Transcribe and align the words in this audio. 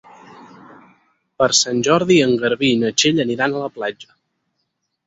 Per 1.43 1.49
Sant 1.59 1.83
Jordi 1.89 2.17
en 2.29 2.35
Garbí 2.47 2.73
i 2.77 2.81
na 2.87 2.93
Txell 2.97 3.23
aniran 3.27 3.55
a 3.61 3.67
la 3.67 3.73
platja. 3.79 4.15